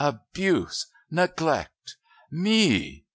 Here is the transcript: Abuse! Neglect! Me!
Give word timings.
Abuse! 0.03 0.87
Neglect! 1.11 1.95
Me! 2.31 3.05